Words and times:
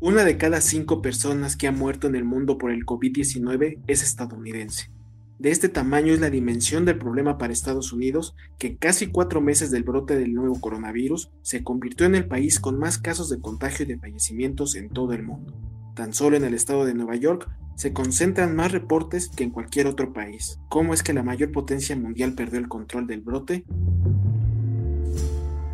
Una 0.00 0.22
de 0.22 0.36
cada 0.36 0.60
cinco 0.60 1.02
personas 1.02 1.56
que 1.56 1.66
ha 1.66 1.72
muerto 1.72 2.06
en 2.06 2.14
el 2.14 2.24
mundo 2.24 2.56
por 2.56 2.70
el 2.70 2.86
COVID-19 2.86 3.80
es 3.88 4.04
estadounidense. 4.04 4.92
De 5.40 5.50
este 5.50 5.68
tamaño 5.68 6.12
es 6.12 6.20
la 6.20 6.30
dimensión 6.30 6.84
del 6.84 6.98
problema 6.98 7.36
para 7.36 7.52
Estados 7.52 7.92
Unidos, 7.92 8.36
que 8.60 8.76
casi 8.76 9.08
cuatro 9.08 9.40
meses 9.40 9.72
del 9.72 9.82
brote 9.82 10.16
del 10.16 10.34
nuevo 10.34 10.60
coronavirus 10.60 11.32
se 11.42 11.64
convirtió 11.64 12.06
en 12.06 12.14
el 12.14 12.28
país 12.28 12.60
con 12.60 12.78
más 12.78 12.98
casos 12.98 13.28
de 13.28 13.40
contagio 13.40 13.84
y 13.84 13.88
de 13.88 13.98
fallecimientos 13.98 14.76
en 14.76 14.88
todo 14.88 15.14
el 15.14 15.24
mundo. 15.24 15.52
Tan 15.96 16.14
solo 16.14 16.36
en 16.36 16.44
el 16.44 16.54
estado 16.54 16.84
de 16.84 16.94
Nueva 16.94 17.16
York 17.16 17.50
se 17.74 17.92
concentran 17.92 18.54
más 18.54 18.70
reportes 18.70 19.28
que 19.28 19.42
en 19.42 19.50
cualquier 19.50 19.88
otro 19.88 20.12
país. 20.12 20.60
¿Cómo 20.68 20.94
es 20.94 21.02
que 21.02 21.12
la 21.12 21.24
mayor 21.24 21.50
potencia 21.50 21.96
mundial 21.96 22.34
perdió 22.34 22.60
el 22.60 22.68
control 22.68 23.08
del 23.08 23.20
brote? 23.20 23.64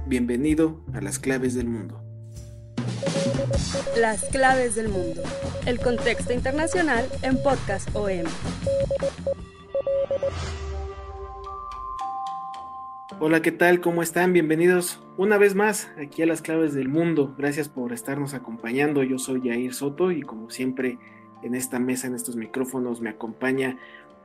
Bienvenido 0.06 0.82
a 0.95 1.02
las 1.02 1.18
claves 1.18 1.52
del 1.52 1.68
mundo. 1.68 2.04
Las 3.96 4.24
claves 4.24 4.74
del 4.74 4.88
mundo. 4.88 5.23
El 5.66 5.80
contexto 5.80 6.32
internacional 6.32 7.09
en 7.23 7.43
Podcast 7.43 7.88
OM. 7.95 8.24
Hola, 13.21 13.40
¿qué 13.43 13.52
tal? 13.52 13.80
¿Cómo 13.80 14.02
están? 14.02 14.32
Bienvenidos 14.32 15.01
una 15.16 15.38
vez 15.38 15.55
más 15.55 15.90
aquí 15.99 16.23
a 16.23 16.27
las 16.27 16.43
claves 16.43 16.74
del 16.74 16.88
mundo. 16.88 17.35
Gracias 17.38 17.68
por 17.68 17.93
estarnos 17.93 18.35
acompañando. 18.35 19.02
Yo 19.02 19.18
soy 19.18 19.49
Jair 19.49 19.73
Soto 19.73 20.10
y 20.10 20.23
como 20.23 20.51
siempre 20.51 20.99
en 21.43 21.55
esta 21.55 21.79
mesa, 21.79 22.07
en 22.07 22.15
estos 22.15 22.37
micrófonos, 22.37 23.01
me 23.01 23.10
acompaña 23.10 23.79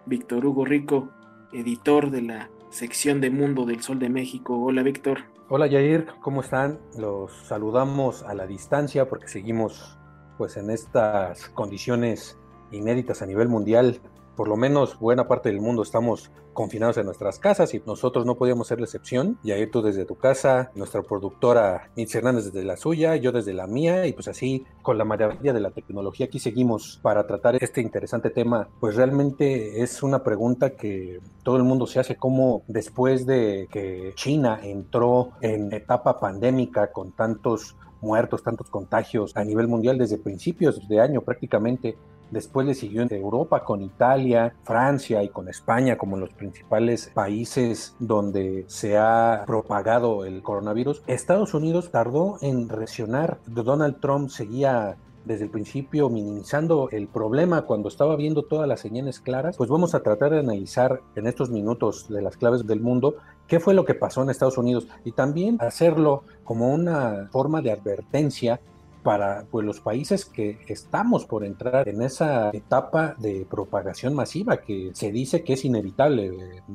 Víctor 0.06 0.46
Hugo 0.46 0.66
Rico, 0.66 1.10
editor 1.54 2.12
de 2.12 2.24
la 2.24 2.50
sección 2.70 3.22
de 3.22 3.30
Mundo 3.30 3.66
del 3.66 3.82
Sol 3.82 4.00
de 4.00 4.10
México. 4.10 4.62
Hola, 4.62 4.84
Víctor. 4.84 5.39
Hola 5.52 5.68
Jair, 5.68 6.06
¿cómo 6.22 6.42
están? 6.42 6.80
Los 6.96 7.32
saludamos 7.48 8.22
a 8.22 8.36
la 8.36 8.46
distancia 8.46 9.10
porque 9.10 9.28
seguimos 9.28 9.98
pues 10.38 10.58
en 10.58 10.70
estas 10.70 11.50
condiciones 11.50 12.38
inéditas 12.70 13.24
a 13.24 13.26
nivel 13.26 13.50
mundial. 13.50 14.00
Por 14.36 14.48
lo 14.48 14.58
menos 14.58 15.00
buena 15.00 15.28
parte 15.28 15.50
del 15.50 15.60
mundo 15.60 15.82
estamos 15.82 16.32
confinados 16.60 16.98
en 16.98 17.06
nuestras 17.06 17.40
casas 17.40 17.74
y 17.74 17.82
nosotros 17.86 18.26
no 18.26 18.36
podíamos 18.36 18.68
ser 18.68 18.82
la 18.82 18.84
excepción. 18.84 19.38
Jair, 19.46 19.72
tú 19.72 19.82
desde 19.82 20.04
tu 20.04 20.16
casa, 20.16 20.72
nuestra 20.76 21.02
productora 21.02 21.90
Mitz 21.96 22.14
Hernández 22.14 22.52
desde 22.52 22.66
la 22.66 22.76
suya, 22.76 23.16
yo 23.16 23.32
desde 23.32 23.54
la 23.54 23.66
mía 23.66 24.06
y 24.08 24.12
pues 24.12 24.28
así 24.28 24.66
con 24.82 24.98
la 24.98 25.06
maravilla 25.06 25.54
de 25.54 25.62
la 25.62 25.72
tecnología 25.72 26.26
aquí 26.26 26.38
seguimos 26.38 27.00
para 27.02 27.26
tratar 27.26 27.56
este 27.64 27.80
interesante 27.80 28.30
tema. 28.30 28.68
Pues 28.82 28.98
realmente 28.98 29.82
es 29.82 30.04
una 30.04 30.22
pregunta 30.22 30.72
que 30.72 31.22
todo 31.44 31.56
el 31.56 31.64
mundo 31.64 31.88
se 31.88 32.02
hace 32.02 32.18
como 32.18 32.64
después 32.68 33.26
de 33.26 33.70
que 33.72 34.12
China 34.16 34.60
entró 34.62 35.30
en 35.40 35.72
etapa 35.72 36.20
pandémica 36.20 36.92
con 36.92 37.14
tantos 37.14 37.78
muertos, 38.02 38.44
tantos 38.44 38.70
contagios 38.70 39.38
a 39.38 39.46
nivel 39.46 39.70
mundial 39.70 39.98
desde 39.98 40.18
principios 40.18 40.90
de 40.90 41.00
año 41.00 41.22
prácticamente. 41.22 41.96
Después 42.32 42.68
le 42.68 42.76
siguió 42.76 43.02
en 43.02 43.14
Europa 43.14 43.64
con 43.64 43.82
Italia, 43.82 44.54
Francia 44.64 45.24
y 45.24 45.30
con 45.30 45.50
España 45.50 45.98
como 45.98 46.18
los 46.18 46.30
principales 46.32 47.12
países 47.14 47.96
donde 48.00 48.66
se 48.68 48.98
ha 48.98 49.44
propagado 49.46 50.26
el 50.26 50.42
coronavirus. 50.42 51.02
Estados 51.08 51.54
Unidos 51.54 51.92
tardó 51.92 52.38
en 52.42 52.70
reaccionar. 52.70 53.40
Donald 53.46 54.00
Trump 54.00 54.30
seguía 54.30 54.98
desde 55.26 55.46
el 55.46 55.52
principio 55.52 56.10
minimizando 56.10 56.90
el 56.92 57.08
problema 57.08 57.64
cuando 57.64 57.90
estaba 57.90 58.16
viendo 58.16 58.44
todas 58.44 58.68
las 58.68 58.80
señales 58.80 59.20
claras, 59.20 59.58
pues 59.58 59.70
vamos 59.70 59.94
a 59.94 60.02
tratar 60.02 60.32
de 60.32 60.40
analizar 60.40 61.02
en 61.16 61.28
estos 61.28 61.50
minutos 61.50 62.08
de 62.10 62.22
las 62.22 62.38
claves 62.38 62.66
del 62.66 62.80
mundo 62.80 63.16
qué 63.48 63.60
fue 63.60 63.74
lo 63.74 63.86
que 63.86 63.96
pasó 63.96 64.24
en 64.24 64.30
Estados 64.30 64.58
Unidos 64.58 64.88
y 65.04 65.12
también 65.12 65.58
hacerlo 65.60 66.24
como 66.44 66.74
una 66.74 67.28
forma 67.32 67.62
de 67.62 67.72
advertencia 67.72 68.60
para 69.04 69.46
pues, 69.50 69.66
los 69.66 69.80
países 69.80 70.26
que 70.26 70.60
estamos 70.68 71.26
por 71.26 71.46
entrar 71.46 71.88
en 71.88 72.02
esa 72.02 72.50
etapa 72.52 73.16
de 73.18 73.46
propagación 73.50 74.14
masiva 74.14 74.58
que 74.58 74.92
se 74.94 75.12
dice 75.12 75.44
que 75.44 75.54
es 75.54 75.66
inevitable, 75.66 76.32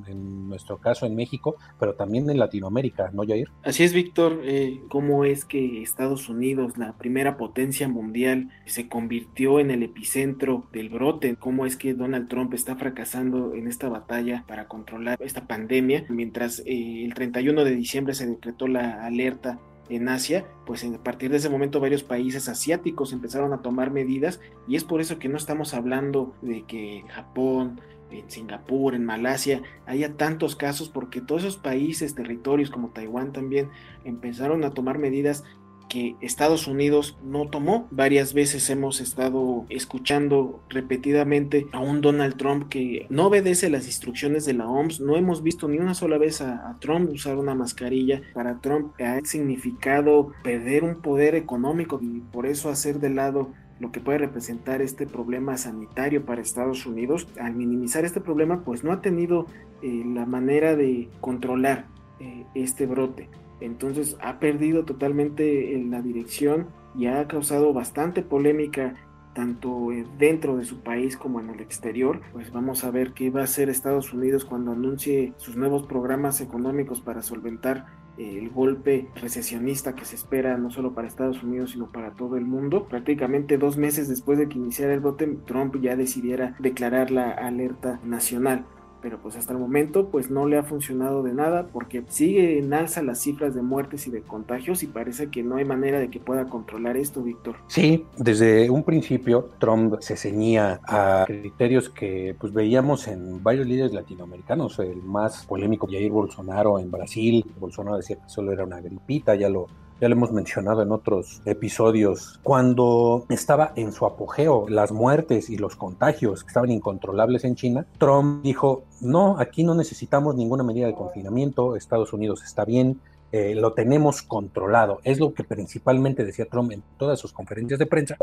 en 0.06 0.48
nuestro 0.48 0.78
caso 0.78 1.06
en 1.06 1.14
México, 1.14 1.56
pero 1.78 1.94
también 1.94 2.28
en 2.30 2.38
Latinoamérica, 2.38 3.10
¿no, 3.12 3.24
Jair? 3.26 3.50
Así 3.62 3.84
es, 3.84 3.92
Víctor. 3.92 4.40
Eh, 4.44 4.80
¿Cómo 4.88 5.24
es 5.24 5.44
que 5.44 5.82
Estados 5.82 6.28
Unidos, 6.28 6.76
la 6.78 6.94
primera 6.94 7.36
potencia 7.36 7.88
mundial, 7.88 8.50
se 8.66 8.88
convirtió 8.88 9.60
en 9.60 9.70
el 9.70 9.82
epicentro 9.82 10.66
del 10.72 10.88
brote? 10.88 11.36
¿Cómo 11.36 11.66
es 11.66 11.76
que 11.76 11.94
Donald 11.94 12.28
Trump 12.28 12.54
está 12.54 12.76
fracasando 12.76 13.54
en 13.54 13.68
esta 13.68 13.88
batalla 13.88 14.44
para 14.46 14.68
controlar 14.68 15.18
esta 15.20 15.46
pandemia? 15.46 16.06
Mientras 16.08 16.60
eh, 16.60 17.04
el 17.04 17.14
31 17.14 17.64
de 17.64 17.74
diciembre 17.74 18.14
se 18.14 18.26
decretó 18.26 18.68
la 18.68 19.04
alerta 19.04 19.58
en 19.88 20.08
Asia, 20.08 20.46
pues 20.66 20.84
a 20.84 21.02
partir 21.02 21.30
de 21.30 21.36
ese 21.36 21.50
momento 21.50 21.80
varios 21.80 22.02
países 22.02 22.48
asiáticos 22.48 23.12
empezaron 23.12 23.52
a 23.52 23.62
tomar 23.62 23.90
medidas 23.90 24.40
y 24.66 24.76
es 24.76 24.84
por 24.84 25.00
eso 25.00 25.18
que 25.18 25.28
no 25.28 25.36
estamos 25.36 25.74
hablando 25.74 26.34
de 26.42 26.62
que 26.62 27.04
Japón, 27.08 27.80
en 28.10 28.30
Singapur, 28.30 28.94
en 28.94 29.04
Malasia 29.04 29.62
haya 29.86 30.16
tantos 30.16 30.56
casos 30.56 30.88
porque 30.88 31.20
todos 31.20 31.42
esos 31.42 31.56
países, 31.56 32.14
territorios 32.14 32.70
como 32.70 32.90
Taiwán 32.90 33.32
también 33.32 33.70
empezaron 34.04 34.64
a 34.64 34.70
tomar 34.70 34.98
medidas 34.98 35.44
que 35.88 36.16
Estados 36.20 36.66
Unidos 36.66 37.16
no 37.22 37.48
tomó. 37.48 37.86
Varias 37.90 38.34
veces 38.34 38.68
hemos 38.70 39.00
estado 39.00 39.66
escuchando 39.68 40.62
repetidamente 40.68 41.66
a 41.72 41.80
un 41.80 42.00
Donald 42.00 42.36
Trump 42.36 42.68
que 42.68 43.06
no 43.10 43.26
obedece 43.26 43.70
las 43.70 43.86
instrucciones 43.86 44.44
de 44.44 44.54
la 44.54 44.68
OMS. 44.68 45.00
No 45.00 45.16
hemos 45.16 45.42
visto 45.42 45.68
ni 45.68 45.78
una 45.78 45.94
sola 45.94 46.18
vez 46.18 46.40
a, 46.40 46.68
a, 46.68 46.78
Trump 46.80 47.10
usar 47.10 47.36
una 47.36 47.54
mascarilla. 47.54 48.22
Para 48.32 48.60
Trump 48.60 48.92
ha 49.00 49.20
significado 49.24 50.32
perder 50.42 50.84
un 50.84 51.00
poder 51.00 51.34
económico 51.34 51.98
y 52.02 52.20
por 52.20 52.46
eso 52.46 52.70
hacer 52.70 52.98
de 53.00 53.10
lado 53.10 53.52
lo 53.80 53.90
que 53.90 54.00
puede 54.00 54.18
representar 54.18 54.82
este 54.82 55.06
problema 55.06 55.56
sanitario 55.56 56.24
para 56.24 56.40
Estados 56.40 56.86
Unidos. 56.86 57.26
Al 57.40 57.54
minimizar 57.54 58.04
este 58.04 58.20
problema, 58.20 58.64
pues 58.64 58.84
no 58.84 58.92
ha 58.92 59.00
tenido 59.00 59.46
eh, 59.82 60.02
la 60.06 60.26
manera 60.26 60.76
de 60.76 61.08
controlar 61.20 61.86
eh, 62.20 62.46
este 62.54 62.86
brote. 62.86 63.28
Entonces 63.60 64.16
ha 64.20 64.38
perdido 64.38 64.84
totalmente 64.84 65.82
la 65.88 66.02
dirección 66.02 66.68
y 66.96 67.06
ha 67.06 67.26
causado 67.26 67.72
bastante 67.72 68.22
polémica 68.22 68.94
tanto 69.34 69.88
dentro 70.18 70.56
de 70.56 70.64
su 70.64 70.80
país 70.80 71.16
como 71.16 71.40
en 71.40 71.50
el 71.50 71.60
exterior. 71.60 72.20
Pues 72.32 72.52
vamos 72.52 72.84
a 72.84 72.90
ver 72.90 73.12
qué 73.12 73.30
va 73.30 73.42
a 73.42 73.44
hacer 73.44 73.68
Estados 73.68 74.12
Unidos 74.12 74.44
cuando 74.44 74.72
anuncie 74.72 75.34
sus 75.36 75.56
nuevos 75.56 75.86
programas 75.86 76.40
económicos 76.40 77.00
para 77.00 77.20
solventar 77.20 77.86
el 78.16 78.48
golpe 78.50 79.08
recesionista 79.16 79.96
que 79.96 80.04
se 80.04 80.14
espera 80.14 80.56
no 80.56 80.70
solo 80.70 80.94
para 80.94 81.08
Estados 81.08 81.42
Unidos 81.42 81.72
sino 81.72 81.90
para 81.90 82.12
todo 82.12 82.36
el 82.36 82.44
mundo. 82.46 82.86
Prácticamente 82.86 83.58
dos 83.58 83.76
meses 83.76 84.08
después 84.08 84.38
de 84.38 84.48
que 84.48 84.58
iniciara 84.58 84.94
el 84.94 85.00
brote, 85.00 85.26
Trump 85.46 85.76
ya 85.80 85.96
decidiera 85.96 86.54
declarar 86.60 87.10
la 87.10 87.30
alerta 87.32 88.00
nacional 88.04 88.64
pero 89.04 89.18
pues 89.18 89.36
hasta 89.36 89.52
el 89.52 89.58
momento 89.58 90.08
pues 90.08 90.30
no 90.30 90.48
le 90.48 90.56
ha 90.56 90.62
funcionado 90.62 91.22
de 91.22 91.34
nada 91.34 91.66
porque 91.70 92.02
sigue 92.08 92.58
en 92.58 92.72
alza 92.72 93.02
las 93.02 93.20
cifras 93.20 93.54
de 93.54 93.60
muertes 93.60 94.06
y 94.06 94.10
de 94.10 94.22
contagios 94.22 94.82
y 94.82 94.86
parece 94.86 95.28
que 95.28 95.42
no 95.42 95.56
hay 95.56 95.66
manera 95.66 96.00
de 96.00 96.08
que 96.08 96.20
pueda 96.20 96.46
controlar 96.46 96.96
esto, 96.96 97.22
Víctor. 97.22 97.56
Sí, 97.66 98.06
desde 98.16 98.70
un 98.70 98.82
principio 98.82 99.50
Trump 99.58 99.96
se 100.00 100.16
ceñía 100.16 100.80
a 100.88 101.24
criterios 101.26 101.90
que 101.90 102.34
pues 102.40 102.54
veíamos 102.54 103.06
en 103.06 103.42
varios 103.42 103.66
líderes 103.66 103.92
latinoamericanos, 103.92 104.78
el 104.78 105.02
más 105.02 105.44
polémico 105.44 105.86
Jair 105.86 106.10
Bolsonaro 106.10 106.78
en 106.78 106.90
Brasil, 106.90 107.44
Bolsonaro 107.60 107.98
decía 107.98 108.16
que 108.16 108.28
solo 108.30 108.52
era 108.52 108.64
una 108.64 108.80
gripita, 108.80 109.34
ya 109.34 109.50
lo 109.50 109.66
ya 110.00 110.08
lo 110.08 110.14
hemos 110.14 110.32
mencionado 110.32 110.82
en 110.82 110.92
otros 110.92 111.40
episodios, 111.44 112.38
cuando 112.42 113.26
estaba 113.28 113.72
en 113.76 113.92
su 113.92 114.06
apogeo 114.06 114.66
las 114.68 114.92
muertes 114.92 115.50
y 115.50 115.56
los 115.56 115.76
contagios 115.76 116.42
que 116.42 116.48
estaban 116.48 116.70
incontrolables 116.70 117.44
en 117.44 117.54
China, 117.54 117.86
Trump 117.98 118.42
dijo, 118.42 118.84
no, 119.00 119.38
aquí 119.38 119.64
no 119.64 119.74
necesitamos 119.74 120.34
ninguna 120.34 120.64
medida 120.64 120.86
de 120.86 120.94
confinamiento, 120.94 121.76
Estados 121.76 122.12
Unidos 122.12 122.42
está 122.42 122.64
bien, 122.64 123.00
eh, 123.32 123.54
lo 123.54 123.72
tenemos 123.72 124.22
controlado. 124.22 125.00
Es 125.02 125.18
lo 125.18 125.34
que 125.34 125.42
principalmente 125.42 126.24
decía 126.24 126.46
Trump 126.46 126.70
en 126.70 126.84
todas 126.98 127.18
sus 127.18 127.32
conferencias 127.32 127.78
de 127.78 127.86
prensa. 127.86 128.16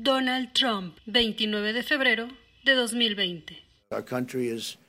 Donald 0.00 0.52
Trump, 0.52 0.96
29 1.06 1.72
de 1.72 1.82
febrero 1.82 2.28
de 2.64 2.74
2020. 2.74 3.68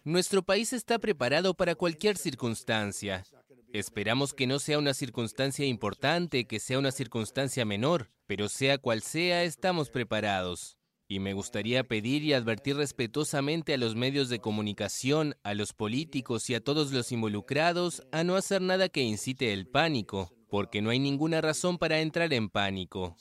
Nuestro 0.04 0.42
país 0.44 0.74
está 0.74 1.00
preparado 1.00 1.54
para 1.54 1.76
cualquier 1.76 2.18
circunstancia. 2.18 3.24
Esperamos 3.72 4.34
que 4.34 4.48
no 4.48 4.58
sea 4.58 4.80
una 4.80 4.96
circunstancia 4.96 5.64
importante, 5.64 6.46
que 6.46 6.60
sea 6.60 6.80
una 6.80 6.92
circunstancia 6.92 7.66
menor, 7.66 8.10
pero 8.26 8.50
sea 8.50 8.80
cual 8.80 9.04
sea, 9.04 9.44
estamos 9.44 9.92
preparados. 9.92 10.80
Y 11.08 11.20
me 11.20 11.34
gustaría 11.34 11.84
pedir 11.84 12.24
y 12.24 12.34
advertir 12.34 12.78
respetuosamente 12.78 13.76
a 13.76 13.78
los 13.78 13.96
medios 13.96 14.30
de 14.30 14.40
comunicación, 14.40 15.36
a 15.44 15.54
los 15.54 15.74
políticos 15.74 16.50
y 16.50 16.56
a 16.56 16.64
todos 16.64 16.92
los 16.92 17.12
involucrados 17.12 18.02
a 18.12 18.24
no 18.24 18.36
hacer 18.36 18.64
nada 18.64 18.90
que 18.90 19.02
incite 19.02 19.54
el 19.54 19.68
pánico, 19.68 20.32
porque 20.50 20.82
no 20.82 20.90
hay 20.90 20.98
ninguna 20.98 21.40
razón 21.40 21.78
para 21.78 22.00
entrar 22.00 22.34
en 22.34 22.50
pánico. 22.50 23.16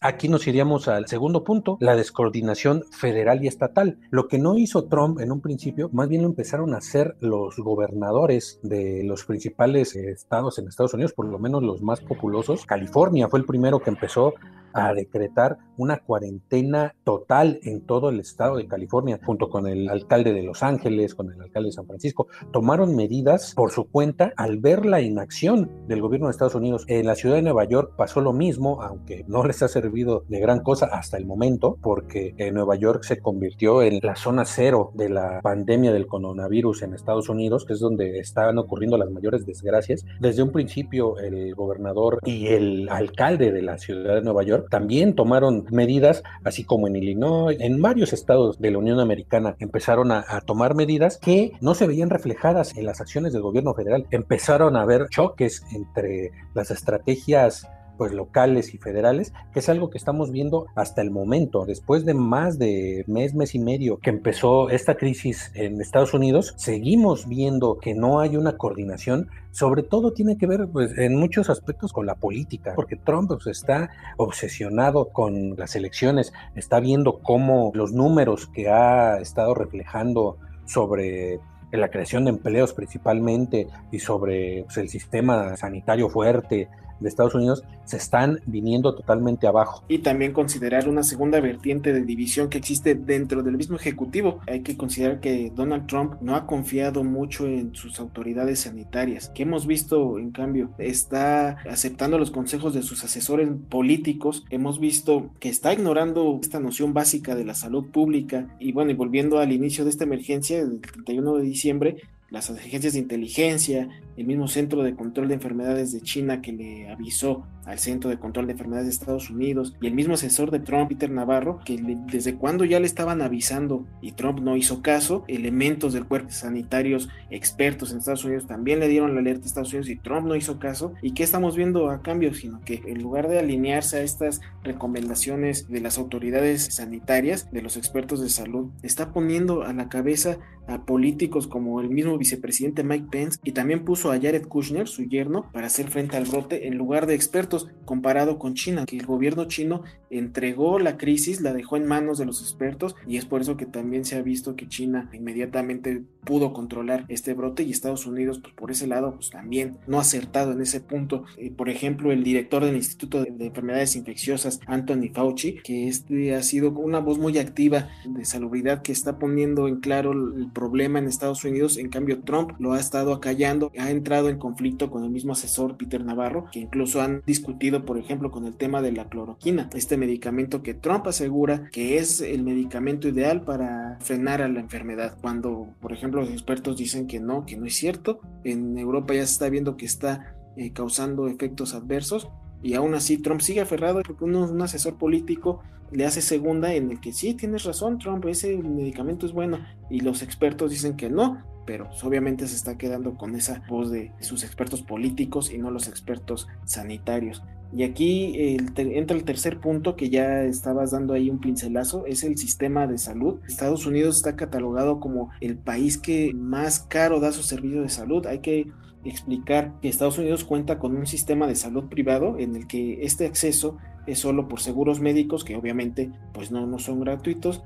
Aquí 0.00 0.28
nos 0.28 0.46
iríamos 0.46 0.88
al 0.88 1.06
segundo 1.06 1.42
punto, 1.42 1.78
la 1.80 1.96
descoordinación 1.96 2.84
federal 2.90 3.42
y 3.42 3.48
estatal. 3.48 3.98
Lo 4.10 4.28
que 4.28 4.38
no 4.38 4.58
hizo 4.58 4.84
Trump 4.84 5.20
en 5.20 5.32
un 5.32 5.40
principio, 5.40 5.88
más 5.92 6.08
bien 6.08 6.22
lo 6.22 6.28
empezaron 6.28 6.74
a 6.74 6.78
hacer 6.78 7.16
los 7.20 7.56
gobernadores 7.56 8.60
de 8.62 9.02
los 9.04 9.24
principales 9.24 9.96
estados 9.96 10.58
en 10.58 10.68
Estados 10.68 10.92
Unidos, 10.92 11.14
por 11.14 11.26
lo 11.26 11.38
menos 11.38 11.62
los 11.62 11.80
más 11.80 12.00
populosos. 12.00 12.66
California 12.66 13.28
fue 13.28 13.40
el 13.40 13.46
primero 13.46 13.80
que 13.80 13.90
empezó 13.90 14.34
a 14.76 14.92
decretar 14.92 15.58
una 15.78 15.98
cuarentena 15.98 16.94
total 17.04 17.58
en 17.62 17.80
todo 17.80 18.10
el 18.10 18.20
estado 18.20 18.56
de 18.56 18.68
California, 18.68 19.18
junto 19.24 19.48
con 19.48 19.66
el 19.66 19.88
alcalde 19.88 20.32
de 20.32 20.42
Los 20.42 20.62
Ángeles, 20.62 21.14
con 21.14 21.32
el 21.32 21.40
alcalde 21.40 21.68
de 21.68 21.72
San 21.72 21.86
Francisco. 21.86 22.28
Tomaron 22.52 22.94
medidas 22.94 23.54
por 23.54 23.70
su 23.70 23.88
cuenta 23.88 24.32
al 24.36 24.58
ver 24.58 24.86
la 24.86 25.00
inacción 25.00 25.70
del 25.86 26.00
gobierno 26.00 26.26
de 26.26 26.32
Estados 26.32 26.54
Unidos. 26.54 26.84
En 26.88 27.06
la 27.06 27.14
ciudad 27.14 27.36
de 27.36 27.42
Nueva 27.42 27.64
York 27.64 27.94
pasó 27.96 28.20
lo 28.20 28.32
mismo, 28.32 28.82
aunque 28.82 29.24
no 29.28 29.44
les 29.46 29.62
ha 29.62 29.68
servido 29.68 30.24
de 30.28 30.40
gran 30.40 30.60
cosa 30.60 30.86
hasta 30.86 31.16
el 31.16 31.26
momento, 31.26 31.78
porque 31.82 32.34
Nueva 32.52 32.76
York 32.76 33.02
se 33.04 33.18
convirtió 33.18 33.82
en 33.82 34.00
la 34.02 34.16
zona 34.16 34.44
cero 34.44 34.92
de 34.94 35.08
la 35.08 35.40
pandemia 35.42 35.92
del 35.92 36.06
coronavirus 36.06 36.82
en 36.82 36.94
Estados 36.94 37.28
Unidos, 37.28 37.64
que 37.64 37.74
es 37.74 37.80
donde 37.80 38.18
estaban 38.18 38.58
ocurriendo 38.58 38.98
las 38.98 39.10
mayores 39.10 39.46
desgracias. 39.46 40.04
Desde 40.20 40.42
un 40.42 40.52
principio, 40.52 41.18
el 41.18 41.54
gobernador 41.54 42.20
y 42.24 42.48
el 42.48 42.88
alcalde 42.88 43.52
de 43.52 43.62
la 43.62 43.78
ciudad 43.78 44.16
de 44.16 44.22
Nueva 44.22 44.42
York 44.42 44.65
también 44.70 45.14
tomaron 45.14 45.66
medidas, 45.70 46.22
así 46.44 46.64
como 46.64 46.88
en 46.88 46.96
Illinois, 46.96 47.56
en 47.60 47.80
varios 47.80 48.12
estados 48.12 48.58
de 48.58 48.70
la 48.70 48.78
Unión 48.78 49.00
Americana 49.00 49.56
empezaron 49.58 50.12
a, 50.12 50.24
tomar 50.46 50.74
medidas 50.74 51.18
que 51.18 51.52
no 51.60 51.74
se 51.74 51.86
veían 51.86 52.10
reflejadas 52.10 52.76
en 52.76 52.86
las 52.86 53.00
acciones 53.00 53.32
del 53.32 53.42
gobierno 53.42 53.74
federal. 53.74 54.06
Empezaron 54.10 54.76
a 54.76 54.82
haber 54.82 55.08
choques 55.08 55.64
entre 55.72 56.32
las 56.54 56.70
estrategias 56.70 57.68
pues 57.96 58.12
locales 58.12 58.74
y 58.74 58.78
federales, 58.78 59.32
que 59.52 59.60
es 59.60 59.68
algo 59.68 59.90
que 59.90 59.98
estamos 59.98 60.30
viendo 60.30 60.66
hasta 60.74 61.02
el 61.02 61.10
momento. 61.10 61.64
Después 61.66 62.04
de 62.04 62.14
más 62.14 62.58
de 62.58 63.04
mes, 63.06 63.34
mes 63.34 63.54
y 63.54 63.58
medio 63.58 63.98
que 63.98 64.10
empezó 64.10 64.70
esta 64.70 64.96
crisis 64.96 65.50
en 65.54 65.80
Estados 65.80 66.14
Unidos, 66.14 66.54
seguimos 66.56 67.28
viendo 67.28 67.78
que 67.78 67.94
no 67.94 68.20
hay 68.20 68.36
una 68.36 68.56
coordinación. 68.56 69.28
Sobre 69.50 69.82
todo 69.82 70.12
tiene 70.12 70.36
que 70.36 70.46
ver 70.46 70.68
pues, 70.72 70.96
en 70.98 71.16
muchos 71.16 71.48
aspectos 71.48 71.92
con 71.92 72.06
la 72.06 72.16
política, 72.16 72.72
porque 72.74 72.96
Trump 72.96 73.28
pues, 73.28 73.46
está 73.46 73.90
obsesionado 74.16 75.10
con 75.10 75.56
las 75.56 75.76
elecciones, 75.76 76.32
está 76.54 76.80
viendo 76.80 77.20
cómo 77.20 77.72
los 77.74 77.92
números 77.92 78.46
que 78.46 78.68
ha 78.68 79.18
estado 79.18 79.54
reflejando 79.54 80.36
sobre 80.66 81.40
la 81.72 81.88
creación 81.88 82.24
de 82.24 82.30
empleos 82.30 82.72
principalmente 82.72 83.68
y 83.90 83.98
sobre 83.98 84.64
pues, 84.64 84.76
el 84.78 84.88
sistema 84.88 85.56
sanitario 85.56 86.08
fuerte 86.08 86.68
de 87.00 87.08
Estados 87.08 87.34
Unidos 87.34 87.64
se 87.84 87.96
están 87.96 88.40
viniendo 88.46 88.94
totalmente 88.94 89.46
abajo. 89.46 89.84
Y 89.88 89.98
también 89.98 90.32
considerar 90.32 90.88
una 90.88 91.02
segunda 91.02 91.40
vertiente 91.40 91.92
de 91.92 92.02
división 92.02 92.48
que 92.48 92.58
existe 92.58 92.94
dentro 92.94 93.42
del 93.42 93.56
mismo 93.56 93.76
Ejecutivo. 93.76 94.40
Hay 94.46 94.62
que 94.62 94.76
considerar 94.76 95.20
que 95.20 95.52
Donald 95.54 95.86
Trump 95.86 96.14
no 96.20 96.34
ha 96.34 96.46
confiado 96.46 97.04
mucho 97.04 97.46
en 97.46 97.74
sus 97.74 98.00
autoridades 98.00 98.60
sanitarias, 98.60 99.30
que 99.30 99.42
hemos 99.44 99.66
visto 99.66 100.18
en 100.18 100.30
cambio 100.30 100.70
está 100.78 101.58
aceptando 101.68 102.18
los 102.18 102.30
consejos 102.30 102.74
de 102.74 102.82
sus 102.82 103.04
asesores 103.04 103.48
políticos, 103.68 104.44
hemos 104.50 104.80
visto 104.80 105.30
que 105.40 105.48
está 105.48 105.72
ignorando 105.72 106.38
esta 106.42 106.60
noción 106.60 106.92
básica 106.92 107.34
de 107.34 107.44
la 107.44 107.54
salud 107.54 107.90
pública 107.90 108.48
y 108.58 108.72
bueno, 108.72 108.90
y 108.90 108.94
volviendo 108.94 109.38
al 109.38 109.52
inicio 109.52 109.84
de 109.84 109.90
esta 109.90 110.04
emergencia 110.04 110.64
del 110.64 110.80
31 110.80 111.36
de 111.36 111.42
diciembre, 111.42 111.96
las 112.30 112.50
agencias 112.50 112.94
de 112.94 112.98
inteligencia, 112.98 113.88
el 114.16 114.26
mismo 114.26 114.48
Centro 114.48 114.82
de 114.82 114.94
Control 114.94 115.28
de 115.28 115.34
Enfermedades 115.34 115.92
de 115.92 116.00
China 116.00 116.42
que 116.42 116.52
le 116.52 116.88
avisó 116.90 117.46
al 117.66 117.78
Centro 117.78 118.08
de 118.08 118.18
Control 118.18 118.46
de 118.46 118.52
Enfermedades 118.52 118.86
de 118.86 118.92
Estados 118.92 119.30
Unidos 119.30 119.76
y 119.80 119.86
el 119.86 119.94
mismo 119.94 120.14
asesor 120.14 120.50
de 120.50 120.60
Trump, 120.60 120.88
Peter 120.88 121.10
Navarro, 121.10 121.60
que 121.64 121.76
desde 122.06 122.36
cuando 122.36 122.64
ya 122.64 122.80
le 122.80 122.86
estaban 122.86 123.20
avisando 123.20 123.84
y 124.00 124.12
Trump 124.12 124.40
no 124.40 124.56
hizo 124.56 124.82
caso, 124.82 125.24
elementos 125.28 125.92
del 125.92 126.06
cuerpo 126.06 126.30
sanitarios 126.30 127.08
expertos 127.30 127.92
en 127.92 127.98
Estados 127.98 128.24
Unidos 128.24 128.46
también 128.46 128.80
le 128.80 128.88
dieron 128.88 129.14
la 129.14 129.20
alerta 129.20 129.44
a 129.44 129.46
Estados 129.46 129.72
Unidos 129.72 129.88
y 129.88 129.96
Trump 129.96 130.26
no 130.26 130.36
hizo 130.36 130.58
caso. 130.58 130.94
¿Y 131.02 131.12
qué 131.12 131.22
estamos 131.22 131.56
viendo 131.56 131.90
a 131.90 132.02
cambio? 132.02 132.32
Sino 132.34 132.60
que 132.60 132.82
en 132.86 133.02
lugar 133.02 133.28
de 133.28 133.38
alinearse 133.38 133.98
a 133.98 134.02
estas 134.02 134.40
recomendaciones 134.62 135.68
de 135.68 135.80
las 135.80 135.98
autoridades 135.98 136.74
sanitarias, 136.74 137.50
de 137.50 137.62
los 137.62 137.76
expertos 137.76 138.20
de 138.20 138.28
salud, 138.28 138.70
está 138.82 139.12
poniendo 139.12 139.62
a 139.62 139.72
la 139.72 139.88
cabeza 139.88 140.38
a 140.68 140.84
políticos 140.84 141.46
como 141.46 141.80
el 141.80 141.90
mismo 141.90 142.18
vicepresidente 142.18 142.82
Mike 142.82 143.06
Pence 143.10 143.38
y 143.44 143.52
también 143.52 143.84
puso 143.84 144.10
a 144.10 144.20
Jared 144.20 144.46
Kushner, 144.46 144.88
su 144.88 145.04
yerno, 145.04 145.50
para 145.52 145.68
hacer 145.68 145.88
frente 145.90 146.16
al 146.16 146.24
brote 146.24 146.66
en 146.66 146.76
lugar 146.76 147.06
de 147.06 147.14
expertos 147.14 147.55
comparado 147.84 148.38
con 148.38 148.54
China, 148.54 148.84
que 148.86 148.96
el 148.96 149.06
gobierno 149.06 149.46
chino 149.46 149.82
entregó 150.10 150.78
la 150.78 150.96
crisis, 150.96 151.40
la 151.40 151.52
dejó 151.52 151.76
en 151.76 151.86
manos 151.86 152.18
de 152.18 152.26
los 152.26 152.40
expertos 152.40 152.94
y 153.06 153.16
es 153.16 153.24
por 153.24 153.40
eso 153.40 153.56
que 153.56 153.66
también 153.66 154.04
se 154.04 154.16
ha 154.16 154.22
visto 154.22 154.56
que 154.56 154.68
China 154.68 155.10
inmediatamente 155.12 156.02
pudo 156.24 156.52
controlar 156.52 157.04
este 157.08 157.34
brote 157.34 157.62
y 157.62 157.70
Estados 157.70 158.06
Unidos 158.06 158.40
pues 158.40 158.54
por 158.54 158.70
ese 158.70 158.86
lado 158.86 159.14
pues 159.14 159.30
también 159.30 159.78
no 159.86 159.98
ha 159.98 160.02
acertado 160.02 160.52
en 160.52 160.60
ese 160.60 160.80
punto. 160.80 161.24
Eh, 161.36 161.50
por 161.50 161.68
ejemplo, 161.68 162.12
el 162.12 162.22
director 162.22 162.64
del 162.64 162.76
Instituto 162.76 163.24
de 163.24 163.46
Enfermedades 163.46 163.96
Infecciosas, 163.96 164.60
Anthony 164.66 165.10
Fauci, 165.12 165.54
que 165.62 165.88
este 165.88 166.34
ha 166.34 166.42
sido 166.42 166.70
una 166.70 167.00
voz 167.00 167.18
muy 167.18 167.38
activa 167.38 167.88
de 168.04 168.24
salubridad 168.24 168.82
que 168.82 168.92
está 168.92 169.18
poniendo 169.18 169.68
en 169.68 169.76
claro 169.76 170.12
el 170.12 170.50
problema 170.52 170.98
en 170.98 171.06
Estados 171.06 171.44
Unidos, 171.44 171.76
en 171.78 171.88
cambio 171.88 172.20
Trump 172.20 172.52
lo 172.58 172.72
ha 172.72 172.80
estado 172.80 173.12
acallando, 173.12 173.70
ha 173.78 173.90
entrado 173.90 174.28
en 174.28 174.38
conflicto 174.38 174.90
con 174.90 175.04
el 175.04 175.10
mismo 175.10 175.32
asesor 175.32 175.76
Peter 175.76 176.04
Navarro, 176.04 176.48
que 176.52 176.60
incluso 176.60 177.00
han 177.00 177.22
discutido, 177.26 177.45
por 177.84 177.98
ejemplo, 177.98 178.30
con 178.30 178.46
el 178.46 178.56
tema 178.56 178.82
de 178.82 178.92
la 178.92 179.08
cloroquina, 179.08 179.70
este 179.74 179.96
medicamento 179.96 180.62
que 180.62 180.74
Trump 180.74 181.06
asegura 181.06 181.68
que 181.70 181.98
es 181.98 182.20
el 182.20 182.42
medicamento 182.42 183.08
ideal 183.08 183.42
para 183.42 183.98
frenar 184.00 184.42
a 184.42 184.48
la 184.48 184.60
enfermedad, 184.60 185.16
cuando, 185.20 185.68
por 185.80 185.92
ejemplo, 185.92 186.20
los 186.20 186.30
expertos 186.30 186.76
dicen 186.76 187.06
que 187.06 187.20
no, 187.20 187.46
que 187.46 187.56
no 187.56 187.66
es 187.66 187.74
cierto. 187.74 188.20
En 188.44 188.76
Europa 188.78 189.14
ya 189.14 189.26
se 189.26 189.32
está 189.32 189.48
viendo 189.48 189.76
que 189.76 189.86
está 189.86 190.36
eh, 190.56 190.72
causando 190.72 191.28
efectos 191.28 191.74
adversos 191.74 192.28
y 192.62 192.74
aún 192.74 192.94
así 192.94 193.18
Trump 193.18 193.40
sigue 193.40 193.60
aferrado 193.60 194.02
porque 194.02 194.24
un 194.24 194.60
asesor 194.62 194.96
político 194.96 195.62
le 195.92 196.04
hace 196.04 196.20
segunda 196.20 196.74
en 196.74 196.90
el 196.90 197.00
que 197.00 197.12
sí, 197.12 197.34
tienes 197.34 197.64
razón 197.64 197.98
Trump, 197.98 198.24
ese 198.26 198.56
medicamento 198.56 199.26
es 199.26 199.32
bueno 199.32 199.58
y 199.88 200.00
los 200.00 200.22
expertos 200.22 200.70
dicen 200.70 200.96
que 200.96 201.10
no, 201.10 201.42
pero 201.66 201.88
obviamente 202.02 202.46
se 202.46 202.56
está 202.56 202.78
quedando 202.78 203.16
con 203.16 203.34
esa 203.34 203.62
voz 203.68 203.90
de 203.90 204.12
sus 204.20 204.44
expertos 204.44 204.82
políticos 204.82 205.52
y 205.52 205.58
no 205.58 205.70
los 205.70 205.88
expertos 205.88 206.48
sanitarios. 206.64 207.42
Y 207.76 207.82
aquí 207.82 208.32
entra 208.36 209.16
el 209.16 209.24
tercer 209.24 209.58
punto 209.58 209.96
que 209.96 210.08
ya 210.08 210.44
estabas 210.44 210.92
dando 210.92 211.14
ahí 211.14 211.28
un 211.28 211.40
pincelazo, 211.40 212.06
es 212.06 212.22
el 212.22 212.38
sistema 212.38 212.86
de 212.86 212.96
salud. 212.96 213.40
Estados 213.46 213.86
Unidos 213.86 214.16
está 214.16 214.36
catalogado 214.36 215.00
como 215.00 215.30
el 215.40 215.58
país 215.58 215.98
que 215.98 216.32
más 216.32 216.80
caro 216.80 217.18
da 217.18 217.32
su 217.32 217.42
servicio 217.42 217.82
de 217.82 217.88
salud. 217.88 218.24
Hay 218.26 218.38
que 218.38 218.70
explicar 219.04 219.74
que 219.80 219.88
Estados 219.88 220.18
Unidos 220.18 220.44
cuenta 220.44 220.78
con 220.78 220.96
un 220.96 221.06
sistema 221.06 221.46
de 221.46 221.56
salud 221.56 221.84
privado 221.88 222.38
en 222.38 222.54
el 222.56 222.66
que 222.66 223.04
este 223.04 223.26
acceso 223.26 223.78
es 224.06 224.20
solo 224.20 224.48
por 224.48 224.60
seguros 224.60 225.00
médicos 225.00 225.44
que 225.44 225.56
obviamente 225.56 226.10
pues 226.32 226.50
no, 226.50 226.66
no 226.66 226.78
son 226.78 227.00
gratuitos 227.00 227.62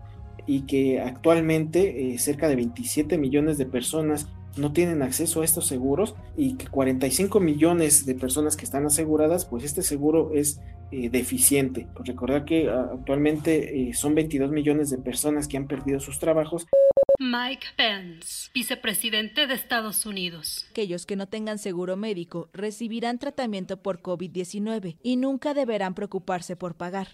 y 0.47 0.63
que 0.63 1.01
actualmente 1.01 2.13
eh, 2.15 2.19
cerca 2.19 2.49
de 2.49 2.57
27 2.57 3.19
millones 3.19 3.59
de 3.59 3.67
personas 3.67 4.29
no 4.57 4.73
tienen 4.73 5.03
acceso 5.03 5.43
a 5.43 5.45
estos 5.45 5.67
seguros 5.67 6.15
y 6.37 6.57
que 6.57 6.67
45 6.67 7.41
millones 7.41 8.07
de 8.07 8.15
personas 8.15 8.57
que 8.57 8.65
están 8.65 8.87
aseguradas, 8.87 9.47
pues 9.47 9.65
este 9.65 9.83
seguro 9.83 10.33
es 10.35 10.61
eh, 10.91 11.09
deficiente. 11.09 11.87
Pues 11.95 12.09
recordar 12.09 12.45
que 12.45 12.69
ah, 12.69 12.91
actualmente 12.93 13.89
eh, 13.91 13.95
son 13.95 14.15
22 14.15 14.51
millones 14.51 14.91
de 14.91 14.99
personas 14.99 15.47
que 15.47 15.57
han 15.57 15.67
perdido 15.67 16.01
sus 16.01 16.19
trabajos. 16.19 16.67
Mike 17.19 17.67
Pence, 17.77 18.51
vicepresidente 18.55 19.47
de 19.47 19.53
Estados 19.53 20.07
Unidos. 20.07 20.67
Aquellos 20.71 21.05
que 21.05 21.17
no 21.17 21.29
tengan 21.29 21.59
seguro 21.59 21.97
médico 21.97 22.49
recibirán 22.55 23.19
tratamiento 23.19 23.83
por 23.83 24.01
COVID-19 24.01 24.97
y 25.03 25.17
nunca 25.17 25.53
deberán 25.53 25.95
preocuparse 25.95 26.57
por 26.57 26.77
pagar 26.77 27.09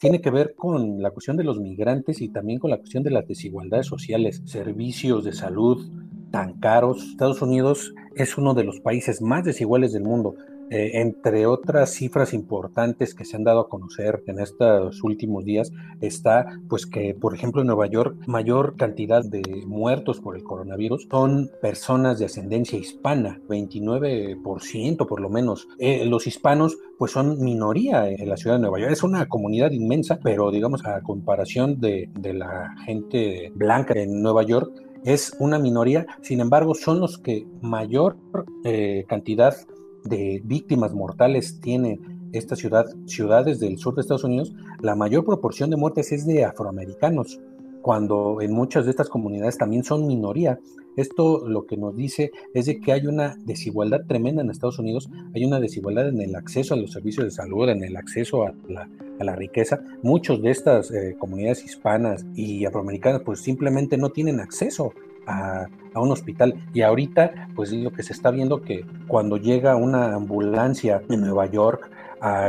tiene 0.00 0.20
que 0.20 0.30
ver 0.30 0.54
con 0.54 1.02
la 1.02 1.10
cuestión 1.10 1.36
de 1.36 1.44
los 1.44 1.60
migrantes 1.60 2.20
y 2.20 2.28
también 2.28 2.58
con 2.58 2.70
la 2.70 2.78
cuestión 2.78 3.02
de 3.02 3.10
las 3.10 3.26
desigualdades 3.26 3.86
sociales, 3.86 4.42
servicios 4.46 5.24
de 5.24 5.32
salud 5.32 5.90
tan 6.30 6.54
caros. 6.60 7.02
Estados 7.02 7.42
Unidos 7.42 7.92
es 8.16 8.38
uno 8.38 8.54
de 8.54 8.64
los 8.64 8.80
países 8.80 9.20
más 9.20 9.44
desiguales 9.44 9.92
del 9.92 10.04
mundo. 10.04 10.34
Eh, 10.70 11.00
entre 11.00 11.46
otras 11.46 11.90
cifras 11.90 12.32
importantes 12.32 13.14
que 13.14 13.24
se 13.24 13.36
han 13.36 13.44
dado 13.44 13.60
a 13.60 13.68
conocer 13.68 14.22
en 14.26 14.38
estos 14.38 15.02
últimos 15.02 15.44
días 15.44 15.72
está 16.00 16.46
pues 16.68 16.86
que 16.86 17.12
por 17.12 17.34
ejemplo 17.34 17.60
en 17.60 17.66
Nueva 17.66 17.88
York 17.88 18.16
mayor 18.26 18.76
cantidad 18.76 19.24
de 19.24 19.42
muertos 19.66 20.20
por 20.20 20.36
el 20.36 20.44
coronavirus 20.44 21.08
son 21.10 21.50
personas 21.60 22.20
de 22.20 22.26
ascendencia 22.26 22.78
hispana, 22.78 23.40
29% 23.48 25.06
por 25.06 25.20
lo 25.20 25.28
menos. 25.28 25.68
Eh, 25.78 26.04
los 26.06 26.26
hispanos 26.26 26.78
pues 26.98 27.12
son 27.12 27.40
minoría 27.40 28.08
en 28.08 28.28
la 28.28 28.36
ciudad 28.36 28.56
de 28.56 28.62
Nueva 28.62 28.78
York. 28.78 28.92
Es 28.92 29.02
una 29.02 29.26
comunidad 29.26 29.72
inmensa, 29.72 30.20
pero 30.22 30.50
digamos 30.50 30.84
a 30.86 31.00
comparación 31.00 31.80
de, 31.80 32.10
de 32.18 32.34
la 32.34 32.74
gente 32.84 33.50
blanca 33.54 33.94
en 33.94 34.22
Nueva 34.22 34.42
York, 34.44 34.70
es 35.04 35.34
una 35.38 35.58
minoría, 35.58 36.06
sin 36.20 36.40
embargo, 36.40 36.74
son 36.74 37.00
los 37.00 37.18
que 37.18 37.46
mayor 37.62 38.16
eh, 38.64 39.04
cantidad 39.08 39.56
de 40.04 40.40
víctimas 40.44 40.94
mortales 40.94 41.60
tiene 41.60 42.00
esta 42.32 42.56
ciudad, 42.56 42.86
ciudades 43.06 43.60
del 43.60 43.78
sur 43.78 43.94
de 43.94 44.02
Estados 44.02 44.24
Unidos, 44.24 44.54
la 44.80 44.94
mayor 44.94 45.24
proporción 45.24 45.70
de 45.70 45.76
muertes 45.76 46.12
es 46.12 46.26
de 46.26 46.44
afroamericanos, 46.44 47.40
cuando 47.82 48.40
en 48.40 48.52
muchas 48.52 48.84
de 48.84 48.90
estas 48.90 49.08
comunidades 49.08 49.58
también 49.58 49.84
son 49.84 50.06
minoría. 50.06 50.58
Esto 50.96 51.48
lo 51.48 51.66
que 51.66 51.76
nos 51.76 51.96
dice 51.96 52.30
es 52.52 52.66
de 52.66 52.80
que 52.80 52.92
hay 52.92 53.06
una 53.06 53.36
desigualdad 53.44 54.00
tremenda 54.06 54.42
en 54.42 54.50
Estados 54.50 54.78
Unidos, 54.78 55.08
hay 55.34 55.44
una 55.44 55.60
desigualdad 55.60 56.08
en 56.08 56.20
el 56.20 56.34
acceso 56.34 56.74
a 56.74 56.76
los 56.76 56.92
servicios 56.92 57.24
de 57.24 57.30
salud, 57.30 57.68
en 57.68 57.84
el 57.84 57.96
acceso 57.96 58.44
a 58.44 58.54
la, 58.68 59.36
riqueza. 59.36 59.80
Muchos 60.02 60.42
de 60.42 60.50
estas 60.50 60.90
eh, 60.90 61.14
comunidades 61.18 61.64
hispanas 61.64 62.26
y 62.34 62.64
afroamericanas 62.64 63.22
pues 63.24 63.40
simplemente 63.40 63.96
no 63.96 64.10
tienen 64.10 64.40
acceso 64.40 64.92
a, 65.26 65.68
un 65.94 66.12
hospital. 66.12 66.54
Y 66.72 66.82
ahorita, 66.82 67.48
pues 67.54 67.72
lo 67.72 67.92
que 67.92 68.02
se 68.02 68.12
está 68.12 68.30
viendo 68.30 68.62
que 68.62 68.84
cuando 69.08 69.36
llega 69.36 69.74
una 69.76 70.14
ambulancia 70.14 71.02
en 71.08 71.20
Nueva 71.20 71.46
York 71.46 71.90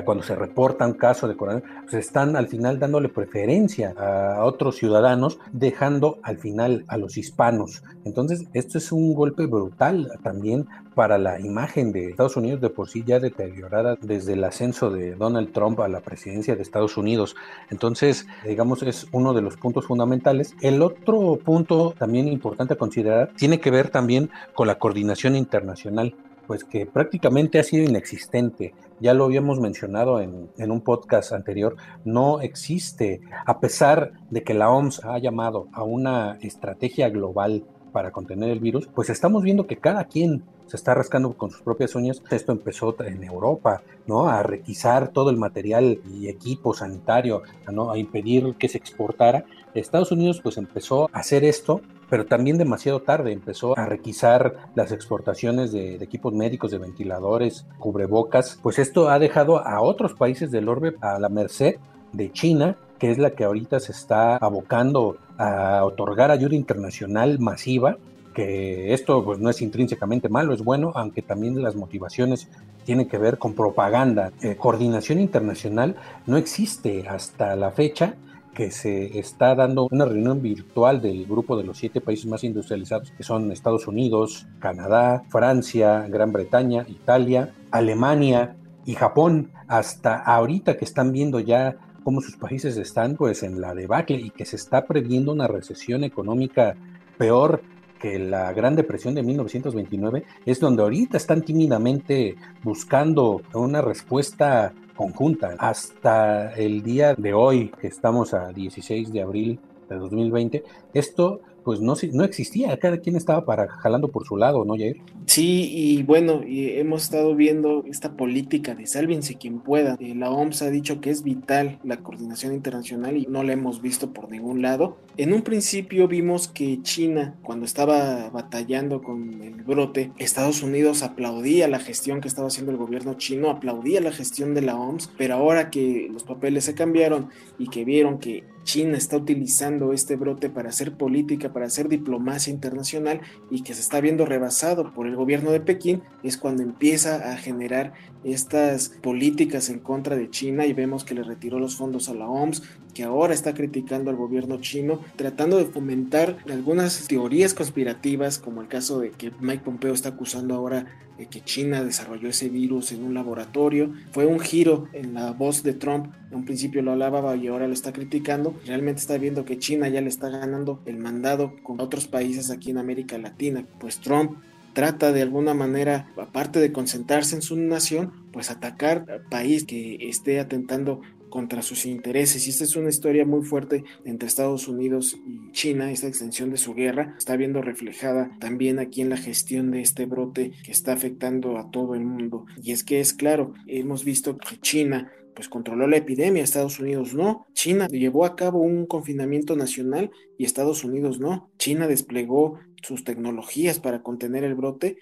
cuando 0.04 0.24
se 0.24 0.36
reporta 0.36 0.86
un 0.86 0.94
caso 0.94 1.28
de 1.28 1.36
coronavirus, 1.36 1.72
pues 1.84 1.94
están 1.94 2.36
al 2.36 2.48
final 2.48 2.80
dándole 2.80 3.10
preferencia 3.10 3.94
a 3.98 4.44
otros 4.44 4.76
ciudadanos, 4.78 5.40
dejando 5.52 6.20
al 6.24 6.38
final 6.38 6.84
a 6.88 6.98
los 6.98 7.18
hispanos. 7.18 7.84
Entonces, 8.04 8.46
esto 8.54 8.78
es 8.78 8.92
un 8.92 9.14
golpe 9.14 9.46
brutal 9.46 10.12
también 10.24 10.68
para 10.96 11.18
la 11.18 11.40
imagen 11.40 11.92
de 11.92 12.10
Estados 12.10 12.36
Unidos 12.36 12.60
de 12.60 12.70
por 12.70 12.90
sí 12.90 13.04
ya 13.06 13.20
deteriorada 13.20 13.98
desde 14.02 14.34
el 14.34 14.44
ascenso 14.44 14.90
de 14.90 15.16
Donald 15.16 15.54
Trump 15.54 15.80
a 15.80 15.88
la 15.88 16.02
presidencia 16.02 16.56
de 16.56 16.62
Estados 16.62 16.98
Unidos. 16.98 17.36
Entonces, 17.70 18.28
digamos, 18.46 18.84
es 18.84 19.08
uno 19.12 19.34
de 19.34 19.42
los 19.42 19.56
puntos 19.56 19.86
fundamentales. 19.86 20.54
El 20.62 20.82
otro 20.82 21.38
punto 21.38 21.96
también 21.98 22.28
importante 22.28 22.74
a 22.74 22.78
considerar 22.78 23.32
tiene 23.38 23.60
que 23.60 23.72
ver 23.72 23.90
también 23.90 24.30
con 24.54 24.68
la 24.68 24.80
coordinación 24.80 25.36
internacional 25.36 26.16
pues 26.52 26.66
que 26.66 26.86
prácticamente 26.86 27.60
ha 27.60 27.64
sido 27.64 27.86
inexistente. 27.86 28.74
Ya 29.00 29.14
lo 29.14 29.24
habíamos 29.24 29.62
mencionado 29.62 30.20
en, 30.20 30.50
un 30.58 30.82
podcast 30.82 31.32
anterior, 31.32 31.78
no 32.04 32.42
existe, 32.42 33.22
a 33.46 33.62
pesar 33.62 34.12
de 34.30 34.44
que 34.44 34.54
la 34.54 34.70
OMS 34.70 35.02
ha 35.06 35.18
llamado 35.18 35.70
a 35.72 35.84
una 35.84 36.38
estrategia 36.42 37.08
global 37.08 37.64
para 37.92 38.12
contener 38.12 38.50
el 38.50 38.60
virus, 38.60 38.88
pues 38.88 39.10
estamos 39.10 39.44
viendo 39.44 39.68
que 39.68 39.78
cada 39.78 40.06
quien 40.06 40.44
se 40.68 40.78
está 40.78 40.94
rascando 40.94 41.34
con 41.34 41.52
sus 41.52 41.62
propias 41.62 41.96
uñas. 41.96 42.24
Esto 42.32 42.52
empezó 42.52 42.96
en 43.04 43.24
Europa, 43.24 43.82
¿no? 44.08 44.30
A 44.30 44.42
requisar 44.42 45.10
todo 45.10 45.30
el 45.30 45.38
material 45.38 46.00
y 46.10 46.30
equipo 46.30 46.74
sanitario, 46.74 47.44
¿no? 47.72 47.92
A 47.92 47.98
impedir 47.98 48.56
que 48.56 48.70
se 48.70 48.78
exportara. 48.78 49.46
Estados 49.74 50.12
Unidos 50.12 50.40
pues 50.42 50.58
empezó 50.58 51.10
a 51.12 51.20
hacer 51.20 51.44
esto 51.44 51.82
pero 52.12 52.26
también 52.26 52.58
demasiado 52.58 53.02
tarde 53.02 53.32
empezó 53.32 53.78
a 53.80 53.86
requisar 53.86 54.58
las 54.76 54.92
exportaciones 54.92 55.72
de, 55.72 55.96
equipos 55.96 56.34
médicos, 56.34 56.70
de 56.70 56.78
ventiladores, 56.78 57.66
cubrebocas, 57.80 58.60
pues 58.62 58.80
esto 58.80 59.10
ha 59.10 59.18
dejado 59.18 59.66
a 59.66 59.80
otros 59.80 60.14
países 60.14 60.52
del 60.52 60.68
orbe 60.68 60.94
a 61.00 61.18
la 61.20 61.30
merced 61.30 61.78
de 62.12 62.30
China, 62.34 62.76
que 63.02 63.10
es 63.10 63.18
la 63.18 63.32
que 63.32 63.44
ahorita 63.44 63.80
se 63.80 63.94
está 63.94 64.38
abocando 64.38 65.18
a 65.40 65.84
otorgar 65.84 66.30
ayuda 66.30 66.56
internacional 66.56 67.40
masiva, 67.40 67.98
que 68.36 68.94
esto 68.94 69.26
pues 69.26 69.40
no 69.40 69.50
es 69.50 69.64
intrínsecamente 69.64 70.30
malo, 70.30 70.54
es 70.54 70.64
bueno, 70.64 70.92
aunque 70.94 71.24
también 71.24 71.64
las 71.64 71.76
motivaciones 71.76 72.48
tienen 72.86 73.10
que 73.10 73.18
ver 73.18 73.40
con 73.40 73.56
propaganda. 73.56 74.32
Eh, 74.44 74.56
coordinación 74.56 75.20
internacional 75.20 75.96
no 76.28 76.38
existe 76.38 77.10
hasta 77.10 77.56
la 77.56 77.72
fecha 77.72 78.14
que 78.54 78.70
se 78.70 79.18
está 79.18 79.56
dando 79.56 79.88
una 79.90 80.06
reunión 80.06 80.40
virtual 80.40 81.02
del 81.02 81.26
grupo 81.26 81.58
de 81.58 81.64
los 81.64 81.80
siete 81.80 82.02
países 82.02 82.28
más 82.28 82.44
industrializados, 82.44 83.10
que 83.18 83.24
son 83.24 83.52
Estados 83.52 83.88
Unidos, 83.88 84.46
Canadá, 84.60 85.24
Francia, 85.30 86.06
Gran 86.08 86.32
Bretaña, 86.32 86.86
Italia, 86.88 87.52
Alemania 87.72 88.58
y 88.86 88.94
Japón, 88.94 89.50
hasta 89.68 90.18
ahorita 90.18 90.78
que 90.78 90.86
están 90.86 91.12
viendo 91.12 91.40
ya 91.40 91.78
cómo 92.04 92.22
sus 92.22 92.36
países 92.36 92.78
están 92.78 93.16
pues 93.16 93.44
en 93.44 93.62
la 93.62 93.74
debacle 93.74 94.18
y 94.18 94.30
que 94.30 94.46
se 94.46 94.56
está 94.56 94.86
previendo 94.86 95.32
una 95.32 95.48
recesión 95.48 96.04
económica 96.04 96.76
peor 97.18 97.62
que 98.02 98.18
la 98.18 98.52
Gran 98.52 98.76
Depresión 98.76 99.14
de 99.14 99.22
1929, 99.22 100.24
es 100.46 100.60
donde 100.60 100.82
ahorita 100.82 101.18
están 101.18 101.44
tímidamente 101.44 102.36
buscando 102.64 103.44
una 103.54 103.82
respuesta 103.82 104.74
conjunta. 104.96 105.56
Hasta 105.60 106.52
el 106.54 106.82
día 106.82 107.14
de 107.14 107.34
hoy, 107.34 107.72
que 107.80 107.88
estamos 107.88 108.34
a 108.34 108.52
16 108.52 109.14
de 109.14 109.22
abril 109.22 109.60
de 109.88 109.96
2020, 109.98 110.64
esto 110.96 111.42
pues 111.64 111.80
no, 111.80 111.96
no 112.14 112.24
existía, 112.24 112.78
cada 112.78 112.98
quien 112.98 113.16
estaba 113.16 113.46
para 113.46 113.68
jalando 113.68 114.10
por 114.10 114.26
su 114.26 114.38
lado, 114.38 114.66
¿no, 114.66 114.76
Jair? 114.76 115.02
Sí, 115.26 115.70
y 115.72 116.04
bueno, 116.04 116.42
y 116.46 116.70
hemos 116.72 117.04
estado 117.04 117.36
viendo 117.36 117.84
esta 117.88 118.14
política 118.18 118.76
de 118.76 118.88
sálvense 118.88 119.36
quien 119.36 119.60
pueda. 119.60 119.96
Eh, 120.00 120.16
la 120.16 120.30
OMS 120.32 120.62
ha 120.64 120.70
dicho 120.70 121.00
que 121.00 121.10
es 121.10 121.24
vital 121.24 121.80
la 121.84 121.98
coordinación 121.98 122.54
internacional 122.54 123.18
y 123.18 123.28
no 123.28 123.44
la 123.44 123.54
hemos 123.54 123.82
visto 123.82 124.12
por 124.12 124.30
ningún 124.30 124.62
lado. 124.62 124.98
En 125.18 125.34
un 125.34 125.42
principio 125.42 126.08
vimos 126.08 126.48
que 126.48 126.82
China, 126.82 127.36
cuando 127.44 127.66
estaba 127.66 128.30
batallando 128.30 129.02
con 129.02 129.42
el 129.42 129.64
brote, 129.64 130.12
Estados 130.18 130.64
Unidos 130.64 131.04
aplaudía 131.04 131.68
la 131.68 131.80
gestión 131.80 132.22
que 132.22 132.28
estaba 132.28 132.48
haciendo 132.48 132.72
el 132.72 132.78
gobierno 132.78 133.14
chino, 133.16 133.50
aplaudía 133.50 134.02
la 134.02 134.12
gestión 134.12 134.54
de 134.54 134.62
la 134.62 134.78
OMS, 134.78 135.12
pero 135.18 135.36
ahora 135.36 135.70
que 135.70 136.10
los 136.12 136.24
papeles 136.24 136.66
se 136.66 136.76
cambiaron 136.76 137.30
y 137.58 137.68
que 137.68 137.86
vieron 137.86 138.20
que 138.20 138.44
China 138.64 138.98
está 138.98 139.18
utilizando 139.18 139.94
este 139.94 140.16
brote 140.16 140.50
para 140.50 140.70
hacer 140.70 140.94
política, 140.98 141.52
para 141.52 141.66
hacer 141.66 141.90
diplomacia 141.90 142.52
internacional 142.52 143.22
y 143.50 143.64
que 143.64 143.74
se 143.74 143.82
está 143.82 144.02
viendo 144.02 144.26
rebasado 144.26 144.94
por 144.94 145.08
el 145.08 145.16
gobierno 145.16 145.52
de 145.52 145.60
Pekín, 145.60 146.04
es 146.24 146.38
cuando 146.38 146.64
empieza 146.64 147.32
a 147.32 147.38
generar 147.38 147.94
estas 148.24 148.90
políticas 148.90 149.70
en 149.70 149.80
contra 149.80 150.16
de 150.16 150.30
China 150.30 150.66
y 150.66 150.74
vemos 150.74 151.04
que 151.04 151.16
le 151.16 151.24
retiró 151.24 151.60
los 151.60 151.76
fondos 151.76 152.10
a 152.10 152.14
la 152.14 152.28
OMS, 152.28 152.64
que 152.92 153.04
ahora 153.04 153.34
está 153.34 153.54
criticando 153.54 154.10
al 154.10 154.18
gobierno 154.18 154.60
chino, 154.62 155.00
tratando 155.16 155.58
de 155.58 155.66
fomentar 155.66 156.38
algunas 156.50 157.08
teorías 157.08 157.54
conspirativas, 157.54 158.38
como 158.40 158.62
el 158.62 158.68
caso 158.68 159.00
de 159.00 159.12
que 159.12 159.32
Mike 159.40 159.64
Pompeo 159.64 159.94
está 159.94 160.10
acusando 160.10 160.56
ahora 160.56 160.86
de 161.18 161.28
que 161.28 161.42
China 161.42 161.84
desarrolló 161.84 162.30
ese 162.30 162.50
virus 162.50 162.92
en 162.92 163.04
un 163.04 163.14
laboratorio. 163.14 163.94
Fue 164.12 164.26
un 164.26 164.40
giro 164.40 164.88
en 164.94 165.14
la 165.14 165.32
voz 165.32 165.62
de 165.62 165.74
Trump, 165.74 166.08
en 166.32 166.38
un 166.38 166.46
principio 166.46 166.82
lo 166.82 166.94
alababa 166.94 167.36
y 167.36 167.48
ahora 167.48 167.68
lo 167.68 167.74
está 167.74 167.94
criticando. 167.94 168.56
Realmente 168.66 169.02
está 169.02 169.18
viendo 169.18 169.46
que 169.46 169.60
China 169.60 169.88
ya 169.88 170.02
le 170.02 170.10
está 170.10 170.30
ganando 170.30 170.82
el 170.86 170.98
mandado 170.98 171.54
con 171.62 171.80
otros 171.80 172.08
países 172.08 172.50
aquí 172.50 172.72
en 172.72 172.80
América 172.80 173.18
Latina. 173.18 173.66
Pues 173.80 174.00
Trump 174.00 174.38
trata 174.74 175.12
de 175.12 175.22
alguna 175.22 175.54
manera, 175.54 176.08
aparte 176.18 176.60
de 176.60 176.72
concentrarse 176.72 177.36
en 177.36 177.42
su 177.42 177.56
nación, 177.56 178.14
pues 178.32 178.50
atacar 178.50 179.24
país 179.30 179.66
que 179.66 179.98
esté 180.10 180.40
atentando 180.40 181.02
contra 181.32 181.64
sus 181.64 181.88
intereses. 181.88 182.46
Y 182.46 182.52
esta 182.52 182.66
es 182.66 182.76
una 182.76 182.90
historia 182.90 183.26
muy 183.26 183.44
fuerte 183.44 183.84
entre 184.06 184.28
Estados 184.28 184.68
Unidos 184.68 185.18
y 185.26 185.52
China, 185.52 185.92
esta 185.92 186.08
extensión 186.08 186.52
de 186.52 186.58
su 186.58 186.76
guerra, 186.76 187.16
está 187.18 187.36
viendo 187.36 187.64
reflejada 187.64 188.30
también 188.40 188.78
aquí 188.78 189.02
en 189.02 189.10
la 189.10 189.18
gestión 189.18 189.72
de 189.72 189.82
este 189.82 190.06
brote 190.06 190.52
que 190.64 190.72
está 190.72 190.94
afectando 190.94 191.58
a 191.58 191.72
todo 191.72 191.96
el 191.96 192.02
mundo. 192.02 192.46
Y 192.62 192.72
es 192.72 192.84
que 192.84 193.00
es 193.00 193.14
claro, 193.14 193.56
hemos 193.66 194.04
visto 194.06 194.38
que 194.38 194.58
China 194.60 195.12
pues 195.34 195.50
controló 195.50 195.88
la 195.88 195.98
epidemia, 195.98 196.44
Estados 196.44 196.80
Unidos 196.80 197.14
no. 197.14 197.48
China 197.54 197.88
llevó 197.88 198.26
a 198.26 198.36
cabo 198.36 198.60
un 198.60 198.86
confinamiento 198.86 199.56
nacional 199.56 200.12
y 200.38 200.46
Estados 200.46 200.84
Unidos 200.84 201.20
no. 201.20 201.50
China 201.58 201.88
desplegó 201.88 202.60
sus 202.84 203.04
tecnologías 203.04 203.80
para 203.80 204.04
contener 204.04 204.44
el 204.44 204.56
brote. 204.56 204.98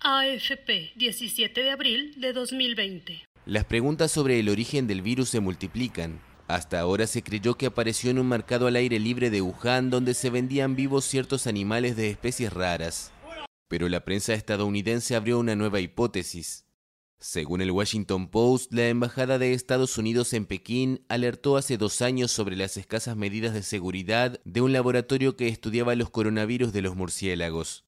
AFP, 0.00 0.92
17 0.96 1.62
de 1.62 1.70
abril 1.70 2.14
de 2.18 2.32
2020. 2.32 3.22
Las 3.46 3.64
preguntas 3.64 4.10
sobre 4.10 4.40
el 4.40 4.48
origen 4.48 4.88
del 4.88 5.02
virus 5.02 5.28
se 5.28 5.38
multiplican. 5.38 6.18
Hasta 6.48 6.80
ahora 6.80 7.06
se 7.06 7.22
creyó 7.22 7.56
que 7.56 7.66
apareció 7.66 8.10
en 8.10 8.18
un 8.18 8.28
mercado 8.28 8.66
al 8.66 8.74
aire 8.74 8.98
libre 8.98 9.30
de 9.30 9.40
Wuhan 9.40 9.88
donde 9.88 10.14
se 10.14 10.30
vendían 10.30 10.74
vivos 10.74 11.04
ciertos 11.04 11.46
animales 11.46 11.94
de 11.94 12.10
especies 12.10 12.52
raras. 12.52 13.12
Pero 13.68 13.88
la 13.88 14.04
prensa 14.04 14.34
estadounidense 14.34 15.14
abrió 15.14 15.38
una 15.38 15.54
nueva 15.54 15.78
hipótesis. 15.78 16.64
Según 17.20 17.60
el 17.62 17.70
Washington 17.70 18.26
Post, 18.30 18.72
la 18.72 18.88
Embajada 18.88 19.38
de 19.38 19.52
Estados 19.52 19.96
Unidos 19.96 20.32
en 20.32 20.44
Pekín 20.46 21.04
alertó 21.08 21.56
hace 21.56 21.78
dos 21.78 22.02
años 22.02 22.32
sobre 22.32 22.56
las 22.56 22.76
escasas 22.76 23.16
medidas 23.16 23.54
de 23.54 23.62
seguridad 23.62 24.40
de 24.44 24.60
un 24.60 24.72
laboratorio 24.72 25.36
que 25.36 25.46
estudiaba 25.46 25.94
los 25.94 26.10
coronavirus 26.10 26.72
de 26.72 26.82
los 26.82 26.96
murciélagos. 26.96 27.85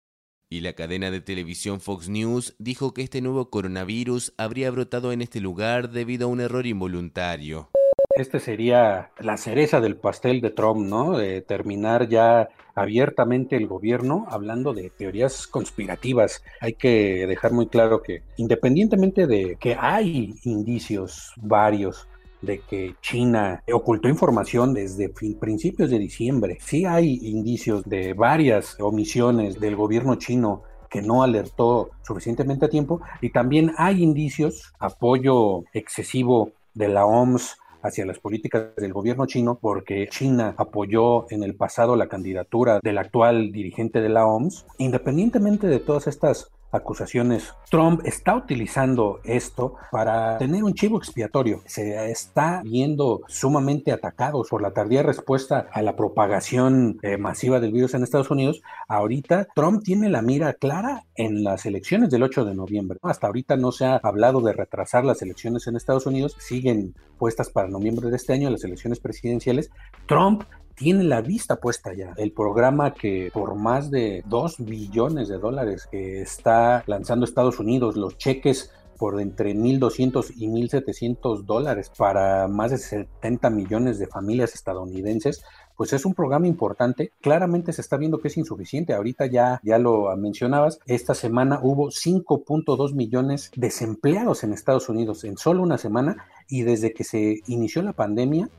Y 0.50 0.62
la 0.62 0.72
cadena 0.72 1.10
de 1.10 1.20
televisión 1.20 1.78
Fox 1.78 2.08
News 2.08 2.54
dijo 2.58 2.94
que 2.94 3.02
este 3.02 3.20
nuevo 3.20 3.50
coronavirus 3.50 4.32
habría 4.38 4.70
brotado 4.70 5.12
en 5.12 5.20
este 5.20 5.40
lugar 5.40 5.90
debido 5.90 6.26
a 6.26 6.30
un 6.30 6.40
error 6.40 6.66
involuntario. 6.66 7.68
Este 8.16 8.40
sería 8.40 9.10
la 9.18 9.36
cereza 9.36 9.82
del 9.82 9.96
pastel 9.96 10.40
de 10.40 10.48
Trump, 10.48 10.86
¿no? 10.86 11.18
De 11.18 11.42
terminar 11.42 12.08
ya 12.08 12.48
abiertamente 12.74 13.56
el 13.56 13.66
gobierno 13.66 14.26
hablando 14.30 14.72
de 14.72 14.88
teorías 14.88 15.46
conspirativas. 15.46 16.42
Hay 16.62 16.72
que 16.72 17.26
dejar 17.26 17.52
muy 17.52 17.66
claro 17.66 18.02
que 18.02 18.22
independientemente 18.38 19.26
de 19.26 19.56
que 19.60 19.76
hay 19.78 20.34
indicios 20.44 21.30
varios 21.36 22.08
de 22.42 22.60
que 22.60 22.94
China 23.00 23.62
ocultó 23.72 24.08
información 24.08 24.74
desde 24.74 25.08
principios 25.08 25.90
de 25.90 25.98
diciembre. 25.98 26.58
Sí 26.60 26.84
hay 26.84 27.18
indicios 27.22 27.84
de 27.84 28.14
varias 28.14 28.78
omisiones 28.80 29.60
del 29.60 29.76
gobierno 29.76 30.16
chino 30.16 30.62
que 30.88 31.02
no 31.02 31.22
alertó 31.22 31.90
suficientemente 32.02 32.66
a 32.66 32.70
tiempo 32.70 33.00
y 33.20 33.30
también 33.30 33.72
hay 33.76 34.02
indicios, 34.02 34.72
apoyo 34.78 35.64
excesivo 35.72 36.52
de 36.74 36.88
la 36.88 37.04
OMS 37.04 37.56
hacia 37.82 38.06
las 38.06 38.18
políticas 38.18 38.74
del 38.76 38.92
gobierno 38.92 39.26
chino 39.26 39.58
porque 39.60 40.08
China 40.08 40.54
apoyó 40.56 41.30
en 41.30 41.42
el 41.42 41.54
pasado 41.54 41.96
la 41.96 42.08
candidatura 42.08 42.80
del 42.82 42.98
actual 42.98 43.52
dirigente 43.52 44.00
de 44.00 44.08
la 44.08 44.26
OMS. 44.26 44.66
Independientemente 44.78 45.66
de 45.66 45.78
todas 45.78 46.06
estas 46.06 46.50
acusaciones. 46.70 47.54
Trump 47.70 48.00
está 48.04 48.36
utilizando 48.36 49.20
esto 49.24 49.76
para 49.90 50.38
tener 50.38 50.64
un 50.64 50.74
chivo 50.74 50.98
expiatorio. 50.98 51.62
Se 51.66 52.10
está 52.10 52.62
viendo 52.64 53.22
sumamente 53.28 53.92
atacados 53.92 54.48
por 54.48 54.62
la 54.62 54.72
tardía 54.72 55.02
respuesta 55.02 55.68
a 55.72 55.82
la 55.82 55.96
propagación 55.96 56.98
eh, 57.02 57.16
masiva 57.16 57.60
del 57.60 57.72
virus 57.72 57.94
en 57.94 58.02
Estados 58.02 58.30
Unidos. 58.30 58.62
Ahorita 58.88 59.48
Trump 59.54 59.82
tiene 59.82 60.08
la 60.08 60.22
mira 60.22 60.54
clara 60.54 61.04
en 61.14 61.42
las 61.42 61.66
elecciones 61.66 62.10
del 62.10 62.22
8 62.22 62.44
de 62.44 62.54
noviembre. 62.54 62.98
Hasta 63.02 63.26
ahorita 63.26 63.56
no 63.56 63.72
se 63.72 63.86
ha 63.86 63.96
hablado 63.96 64.40
de 64.40 64.52
retrasar 64.52 65.04
las 65.04 65.22
elecciones 65.22 65.66
en 65.66 65.76
Estados 65.76 66.06
Unidos. 66.06 66.36
Siguen 66.38 66.94
puestas 67.18 67.50
para 67.50 67.68
noviembre 67.68 68.10
de 68.10 68.16
este 68.16 68.32
año 68.32 68.50
las 68.50 68.64
elecciones 68.64 69.00
presidenciales. 69.00 69.70
Trump 70.06 70.44
tiene 70.78 71.04
la 71.04 71.20
vista 71.20 71.56
puesta 71.56 71.92
ya. 71.92 72.14
El 72.16 72.32
programa 72.32 72.94
que 72.94 73.30
por 73.32 73.54
más 73.56 73.90
de 73.90 74.22
2 74.26 74.64
billones 74.64 75.28
de 75.28 75.38
dólares 75.38 75.88
que 75.90 76.22
está 76.22 76.84
lanzando 76.86 77.24
Estados 77.24 77.58
Unidos, 77.58 77.96
los 77.96 78.16
cheques 78.16 78.72
por 78.96 79.20
entre 79.20 79.54
1.200 79.54 80.32
y 80.36 80.48
1.700 80.48 81.44
dólares 81.44 81.90
para 81.96 82.48
más 82.48 82.72
de 82.72 82.78
70 82.78 83.48
millones 83.50 83.98
de 83.98 84.08
familias 84.08 84.54
estadounidenses, 84.54 85.44
pues 85.76 85.92
es 85.92 86.04
un 86.04 86.14
programa 86.14 86.48
importante. 86.48 87.12
Claramente 87.20 87.72
se 87.72 87.80
está 87.80 87.96
viendo 87.96 88.18
que 88.18 88.26
es 88.26 88.36
insuficiente. 88.36 88.94
Ahorita 88.94 89.26
ya, 89.26 89.60
ya 89.62 89.78
lo 89.78 90.14
mencionabas, 90.16 90.80
esta 90.86 91.14
semana 91.14 91.60
hubo 91.62 91.90
5.2 91.90 92.94
millones 92.94 93.52
desempleados 93.54 94.42
en 94.42 94.52
Estados 94.52 94.88
Unidos 94.88 95.22
en 95.22 95.36
solo 95.38 95.62
una 95.62 95.78
semana 95.78 96.26
y 96.48 96.62
desde 96.62 96.92
que 96.92 97.04
se 97.04 97.40
inició 97.46 97.82
la 97.82 97.92
pandemia 97.92 98.50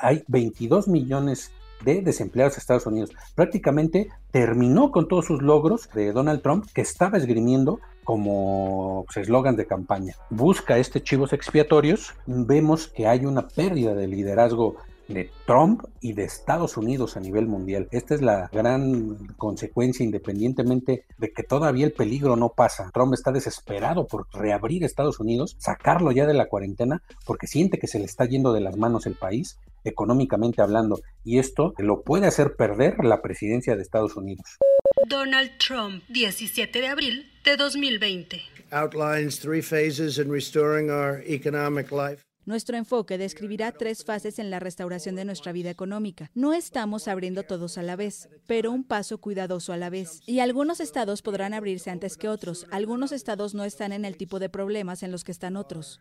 hay 0.00 0.22
22 0.28 0.86
millones 0.86 1.50
de 1.84 2.02
desempleados 2.02 2.54
de 2.54 2.60
Estados 2.60 2.86
Unidos. 2.86 3.10
Prácticamente 3.34 4.08
terminó 4.30 4.90
con 4.90 5.08
todos 5.08 5.26
sus 5.26 5.42
logros 5.42 5.88
de 5.94 6.12
Donald 6.12 6.42
Trump 6.42 6.66
que 6.72 6.80
estaba 6.80 7.18
esgrimiendo 7.18 7.80
como 8.04 9.04
pues, 9.06 9.18
eslogan 9.18 9.56
de 9.56 9.66
campaña. 9.66 10.14
Busca 10.30 10.78
este 10.78 11.02
chivos 11.02 11.32
expiatorios. 11.32 12.14
Vemos 12.26 12.88
que 12.88 13.06
hay 13.06 13.26
una 13.26 13.48
pérdida 13.48 13.94
de 13.94 14.08
liderazgo 14.08 14.76
de 15.08 15.30
Trump 15.46 15.82
y 16.00 16.12
de 16.12 16.24
Estados 16.24 16.76
Unidos 16.76 17.16
a 17.16 17.20
nivel 17.20 17.46
mundial. 17.46 17.88
Esta 17.90 18.14
es 18.14 18.22
la 18.22 18.48
gran 18.52 19.16
consecuencia, 19.36 20.04
independientemente 20.04 21.04
de 21.18 21.32
que 21.32 21.42
todavía 21.42 21.86
el 21.86 21.92
peligro 21.92 22.36
no 22.36 22.50
pasa. 22.50 22.90
Trump 22.92 23.14
está 23.14 23.32
desesperado 23.32 24.06
por 24.06 24.26
reabrir 24.32 24.84
Estados 24.84 25.18
Unidos, 25.18 25.56
sacarlo 25.58 26.12
ya 26.12 26.26
de 26.26 26.34
la 26.34 26.48
cuarentena, 26.48 27.02
porque 27.26 27.46
siente 27.46 27.78
que 27.78 27.86
se 27.86 27.98
le 27.98 28.04
está 28.04 28.26
yendo 28.26 28.52
de 28.52 28.60
las 28.60 28.76
manos 28.76 29.06
el 29.06 29.14
país, 29.14 29.58
económicamente 29.84 30.62
hablando, 30.62 31.00
y 31.24 31.38
esto 31.38 31.72
lo 31.78 32.02
puede 32.02 32.26
hacer 32.26 32.56
perder 32.56 33.04
la 33.04 33.22
presidencia 33.22 33.76
de 33.76 33.82
Estados 33.82 34.16
Unidos. 34.16 34.58
Donald 35.08 35.52
Trump, 35.58 36.02
17 36.08 36.80
de 36.80 36.86
abril 36.86 37.32
de 37.44 37.56
2020. 37.56 38.42
Outlines 38.70 39.40
three 39.40 39.62
phases 39.62 40.18
in 40.18 40.30
restoring 40.30 40.90
our 40.90 41.22
economic 41.26 41.90
life. 41.90 42.27
Nuestro 42.48 42.78
enfoque 42.78 43.18
describirá 43.18 43.72
tres 43.72 44.06
fases 44.06 44.38
en 44.38 44.48
la 44.48 44.58
restauración 44.58 45.14
de 45.16 45.26
nuestra 45.26 45.52
vida 45.52 45.68
económica. 45.68 46.30
No 46.34 46.54
estamos 46.54 47.06
abriendo 47.06 47.42
todos 47.42 47.76
a 47.76 47.82
la 47.82 47.94
vez, 47.94 48.30
pero 48.46 48.72
un 48.72 48.84
paso 48.84 49.18
cuidadoso 49.18 49.74
a 49.74 49.76
la 49.76 49.90
vez. 49.90 50.22
Y 50.24 50.40
algunos 50.40 50.80
estados 50.80 51.20
podrán 51.20 51.52
abrirse 51.52 51.90
antes 51.90 52.16
que 52.16 52.26
otros. 52.26 52.66
Algunos 52.70 53.12
estados 53.12 53.54
no 53.54 53.64
están 53.64 53.92
en 53.92 54.06
el 54.06 54.16
tipo 54.16 54.38
de 54.38 54.48
problemas 54.48 55.02
en 55.02 55.12
los 55.12 55.24
que 55.24 55.32
están 55.32 55.56
otros. 55.56 56.00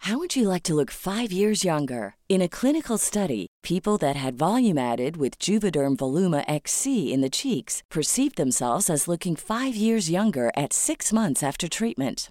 How 0.00 0.18
would 0.18 0.36
you 0.36 0.46
like 0.46 0.64
to 0.64 0.74
look 0.74 0.90
five 0.90 1.32
years 1.32 1.64
younger? 1.64 2.16
In 2.28 2.42
a 2.42 2.48
clinical 2.48 2.98
study, 2.98 3.46
people 3.62 3.96
that 3.96 4.16
had 4.16 4.36
volume 4.36 4.76
added 4.76 5.16
with 5.16 5.38
Juvederm 5.38 5.96
Voluma 5.96 6.44
XC 6.46 7.10
in 7.10 7.22
the 7.22 7.30
cheeks 7.30 7.82
perceived 7.90 8.36
themselves 8.36 8.90
as 8.90 9.08
looking 9.08 9.34
five 9.34 9.74
years 9.74 10.10
younger 10.10 10.50
at 10.58 10.74
six 10.74 11.10
months 11.10 11.42
after 11.42 11.68
treatment. 11.68 12.30